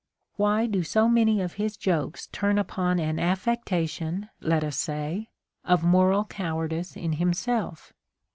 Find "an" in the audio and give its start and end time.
2.99-3.19